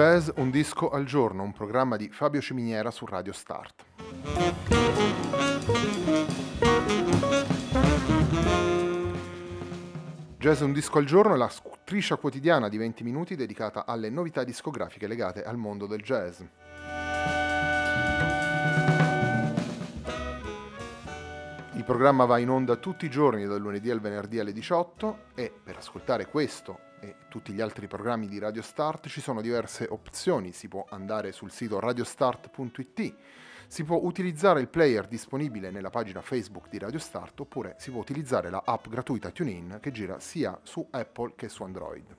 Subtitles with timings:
[0.00, 3.84] Jazz Un disco al giorno, un programma di Fabio Ciminiera su Radio Start.
[10.38, 14.42] Jazz Un disco al giorno è la striscia quotidiana di 20 minuti dedicata alle novità
[14.42, 16.40] discografiche legate al mondo del jazz.
[21.74, 25.52] Il programma va in onda tutti i giorni dal lunedì al venerdì alle 18 e
[25.62, 30.52] per ascoltare questo e tutti gli altri programmi di Radio Start ci sono diverse opzioni,
[30.52, 33.14] si può andare sul sito radiostart.it,
[33.66, 38.00] si può utilizzare il player disponibile nella pagina Facebook di Radio Start oppure si può
[38.00, 42.16] utilizzare la app gratuita TuneIn che gira sia su Apple che su Android.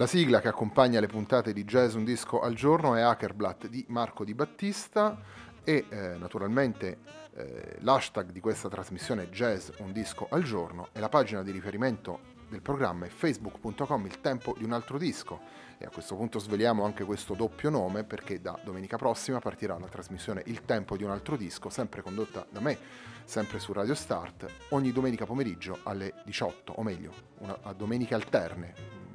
[0.00, 3.84] La sigla che accompagna le puntate di Jazz Un Disco al giorno è Hackerblatt di
[3.88, 5.20] Marco Di Battista
[5.62, 7.00] e eh, naturalmente
[7.34, 11.50] eh, l'hashtag di questa trasmissione è Jazz Un Disco al giorno e la pagina di
[11.50, 15.38] riferimento del programma è facebook.com il tempo di un altro disco.
[15.76, 19.88] E a questo punto sveliamo anche questo doppio nome perché da domenica prossima partirà la
[19.88, 22.78] trasmissione Il tempo di un altro disco sempre condotta da me
[23.24, 29.09] sempre su Radio Start ogni domenica pomeriggio alle 18 o meglio una, a domeniche alterne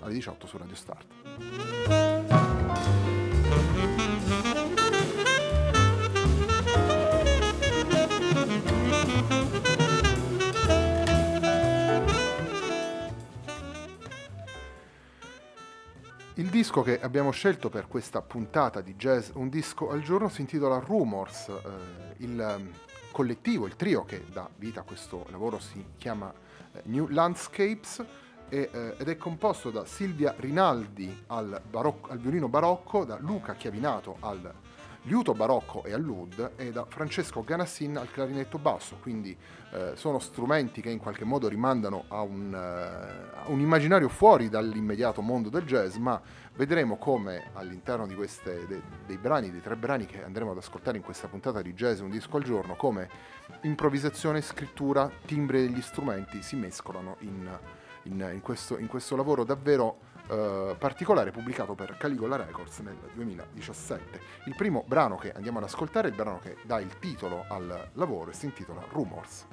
[0.00, 1.06] alle 18 su Radio Start.
[16.34, 20.40] Il disco che abbiamo scelto per questa puntata di Jazz Un disco al giorno si
[20.40, 22.70] intitola Rumors, eh, il ehm,
[23.10, 26.32] collettivo, il trio che dà vita a questo lavoro si chiama
[26.72, 28.04] eh, New Landscapes
[28.48, 33.54] e, eh, ed è composto da Silvia Rinaldi al, barocco, al, violino barocco, da Luca
[33.54, 34.54] Chiavinato al
[35.02, 39.36] liuto barocco e all'ud e da Francesco Ganassin al clarinetto basso, quindi
[39.72, 44.48] eh, sono strumenti che in qualche modo rimandano a un, uh, a un, immaginario fuori
[44.48, 46.20] dall'immediato mondo del jazz, ma
[46.56, 50.98] vedremo come all'interno di queste, de, dei brani, dei tre brani che andremo ad ascoltare
[50.98, 53.08] in questa puntata di Jazz Un disco al giorno, come
[53.62, 57.48] improvvisazione, scrittura, timbre degli strumenti si mescolano in
[58.08, 59.98] in, in, questo, in questo, lavoro davvero
[60.28, 64.20] uh, particolare pubblicato per Caligola Records nel 2017.
[64.44, 67.90] Il primo brano che andiamo ad ascoltare è il brano che dà il titolo al
[67.92, 69.46] lavoro e si intitola Rumors.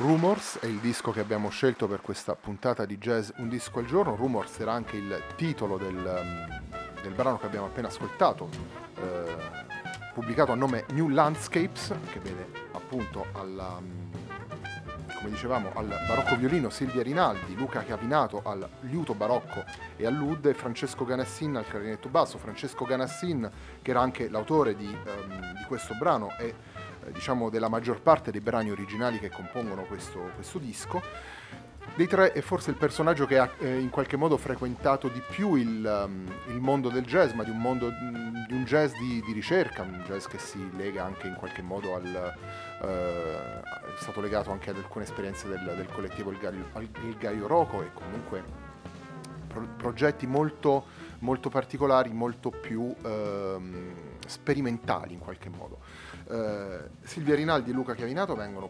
[0.00, 3.84] Rumors è il disco che abbiamo scelto per questa puntata di Jazz Un disco al
[3.84, 4.16] giorno.
[4.16, 8.48] Rumors era anche il titolo del, um, del brano che abbiamo appena ascoltato,
[8.96, 9.36] eh,
[10.14, 14.08] pubblicato a nome New Landscapes, che vede appunto alla, um,
[15.18, 19.62] come dicevamo, al barocco violino Silvia Rinaldi, Luca Capinato al liuto barocco
[19.96, 22.38] e all'ud e Francesco Ganassin al clarinetto basso.
[22.38, 23.50] Francesco Ganassin,
[23.82, 26.54] che era anche l'autore di, um, di questo brano, eh,
[27.12, 31.02] diciamo della maggior parte dei brani originali che compongono questo, questo disco.
[31.94, 35.54] Dei tre è forse il personaggio che ha eh, in qualche modo frequentato di più
[35.56, 39.32] il, um, il, mondo del jazz, ma di un mondo di un jazz di, di,
[39.32, 42.34] ricerca, un jazz che si lega anche in qualche modo al...
[42.80, 47.46] Uh, è stato legato anche ad alcune esperienze del, del collettivo Il Gaio, il Gaio
[47.46, 48.59] Roco e comunque
[49.52, 50.84] pro, progetti molto,
[51.20, 53.62] molto particolari, molto più uh,
[54.26, 55.78] sperimentali in qualche modo.
[56.30, 58.68] Eh, Silvia Rinaldi e Luca Chiavinato vengono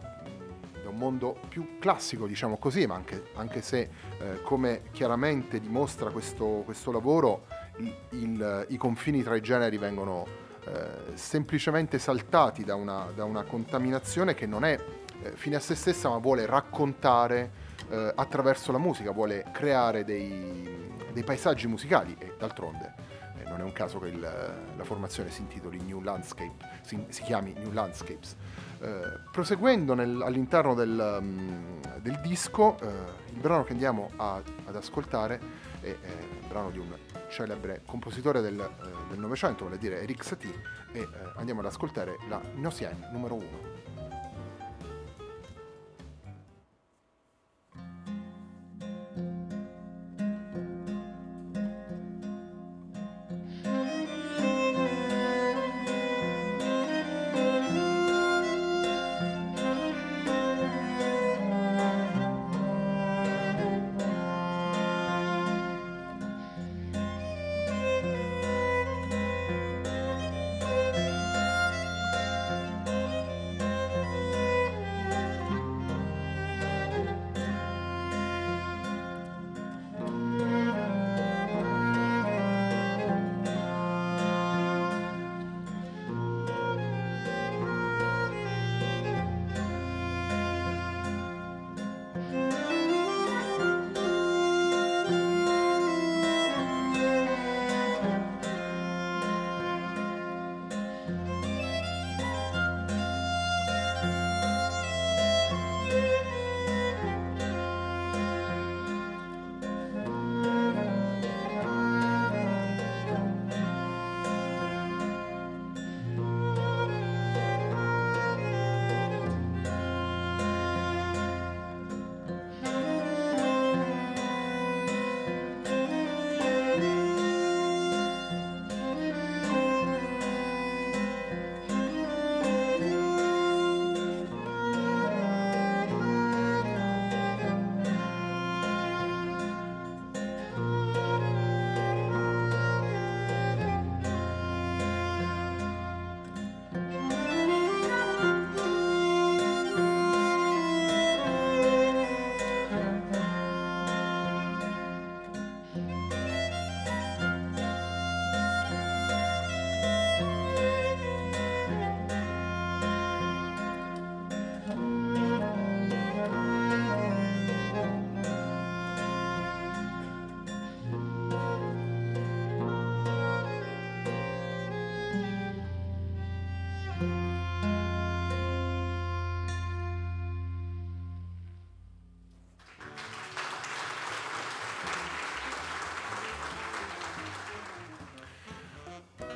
[0.83, 3.89] da un mondo più classico, diciamo così, ma anche, anche se,
[4.19, 7.45] eh, come chiaramente dimostra questo, questo lavoro,
[7.77, 10.25] il, il, i confini tra i generi vengono
[10.65, 14.79] eh, semplicemente saltati da una, da una, contaminazione che non è
[15.21, 20.95] eh, fine a se stessa, ma vuole raccontare eh, attraverso la musica, vuole creare dei,
[21.11, 23.09] dei paesaggi musicali e d'altronde
[23.51, 27.53] non è un caso che il, la formazione si intitoli New Landscape, si, si chiami
[27.57, 28.35] New Landscapes.
[28.79, 32.87] Eh, proseguendo nel, all'interno del, um, del disco, eh,
[33.33, 35.39] il brano che andiamo a, ad ascoltare
[35.81, 36.95] è, è, il brano di un
[37.29, 38.69] celebre compositore del
[39.15, 40.61] Novecento, vale a dire Eric Satie,
[40.93, 43.70] e eh, andiamo ad ascoltare la Nosien numero 1.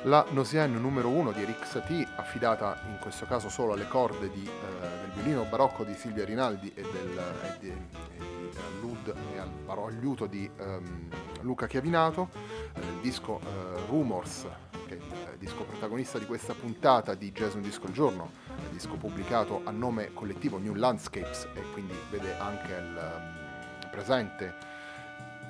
[0.06, 4.46] La Nosien numero 1 di Eric Satie, affidata in questo caso solo alle corde di,
[4.46, 9.38] eh, del violino barocco di Silvia Rinaldi e, del, e di, e di all'ud e
[9.38, 11.08] al barogliuto di um,
[11.40, 12.28] Luca Chiavinato,
[12.74, 14.46] eh, il disco eh, Rumors,
[14.86, 18.30] che è il disco protagonista di questa puntata di Jazz Un Disco al Giorno,
[18.62, 24.65] il disco pubblicato a nome collettivo New Landscapes e quindi vede anche il, um, presente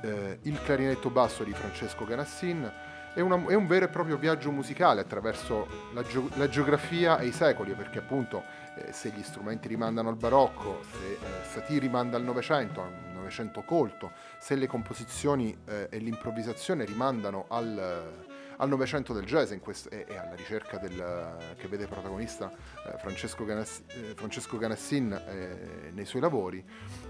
[0.03, 2.71] eh, il clarinetto basso di Francesco Ganassin,
[3.15, 7.29] è, una, è, un vero e proprio viaggio musicale attraverso la, geo, la geografia e
[7.29, 8.43] i secoli, perché appunto
[8.76, 11.19] eh, se gli strumenti rimandano al barocco, se eh,
[11.50, 18.25] Satie rimanda al Novecento, al Novecento colto, se le composizioni eh, e l'improvvisazione rimandano al,
[18.58, 23.44] al Novecento del jazz questo, e, e, alla ricerca del, che vede protagonista eh, Francesco,
[23.44, 26.64] Ganas, eh, Francesco Ganassin eh, nei suoi lavori,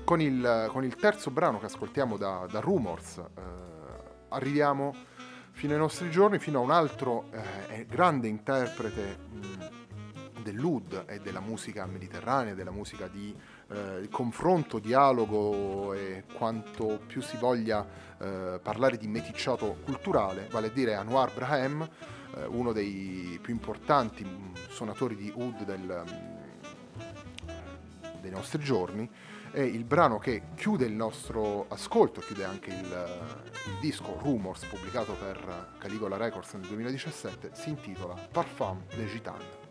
[0.04, 3.42] con il, con il, terzo brano che ascoltiamo da, da Rumors eh,
[4.28, 4.94] arriviamo
[5.52, 7.30] fino ai nostri giorni, fino a un altro
[7.68, 9.85] eh, grande interprete mh,
[10.46, 13.34] dell'Ud e della musica mediterranea, della musica di
[13.68, 17.84] eh, confronto, dialogo e quanto più si voglia
[18.18, 21.88] eh, parlare di meticciato culturale, vale a dire Anwar Brahem,
[22.36, 24.24] eh, uno dei più importanti
[24.68, 26.04] suonatori di Ud del,
[28.20, 29.10] dei nostri giorni,
[29.50, 33.30] e il brano che chiude il nostro ascolto, chiude anche il,
[33.66, 39.65] il disco Rumors pubblicato per Caligola Records nel 2017, si intitola Parfum de Gitane.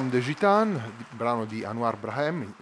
[0.00, 2.54] Parfum de Gitan, brano di Anwar Brahem,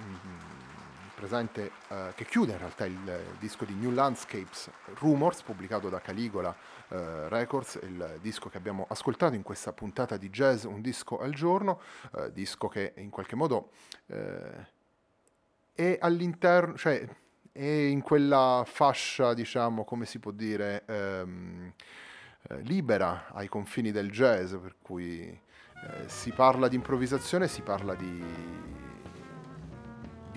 [1.14, 6.53] presente, eh, che chiude in realtà il disco di New Landscapes Rumors, pubblicato da Caligola
[6.88, 11.33] eh, Records, il disco che abbiamo ascoltato in questa puntata di jazz, un disco al
[11.33, 11.81] giorno,
[12.16, 13.70] eh, disco che in qualche modo
[14.07, 14.66] eh,
[15.74, 17.09] è all'interno, cioè
[17.53, 21.72] è in quella fascia, diciamo, come si può dire, ehm,
[22.48, 25.46] eh, libera ai confini del jazz, per cui
[25.87, 28.67] eh, si parla di improvvisazione, si parla di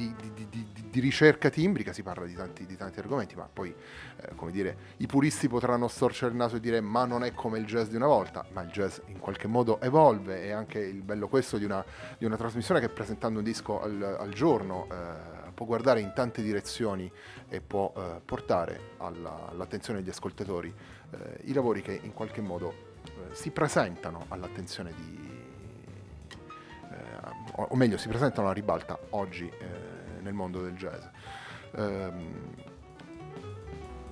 [0.09, 0.15] di,
[0.49, 3.73] di, di, ricerca timbrica, si parla di tanti, tanti argomenti, ma poi,
[4.17, 7.59] eh, come dire, i puristi potranno storcere il naso e dire ma non è come
[7.59, 11.01] il jazz di una volta, ma il jazz in qualche modo evolve, e anche il
[11.01, 11.83] bello questo di una,
[12.19, 17.11] una trasmissione che presentando un disco al, al giorno eh, può guardare in tante direzioni
[17.47, 20.73] e può eh, portare alla, all'attenzione degli ascoltatori
[21.11, 22.73] eh, i lavori che in qualche modo
[23.03, 25.30] eh, si presentano all'attenzione di
[27.55, 31.03] o meglio si presentano a ribalta oggi eh, nel mondo del jazz.
[31.71, 32.53] Um,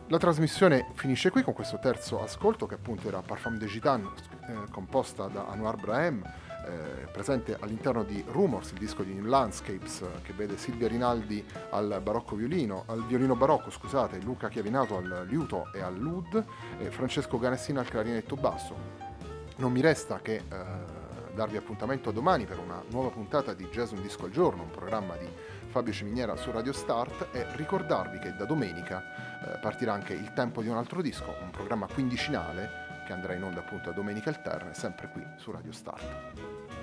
[0.07, 4.09] la trasmissione finisce qui con questo terzo ascolto che appunto era Parfum de Gitan
[4.47, 6.23] eh, composta da Anwar Brahem
[6.65, 11.99] eh, presente all'interno di Rumors, il disco di New Landscapes che vede Silvia Rinaldi al
[12.01, 16.43] barocco violino, al violino barocco, scusate, Luca Chiavinato al liuto e al lud
[16.79, 18.75] e Francesco Ganessina al clarinetto basso.
[19.57, 20.98] Non mi resta che eh,
[21.39, 25.15] darvi appuntamento domani per una nuova puntata di Jazz Un Disco al Giorno, un programma
[25.15, 25.25] di
[25.67, 29.01] Fabio Ciminiera su Radio Start e ricordarvi che da domenica
[29.55, 33.43] eh, partirà anche Il Tempo di un altro disco, un programma quindicinale che andrà in
[33.43, 36.78] onda appunto a domenica alterne, sempre qui su Radio Start.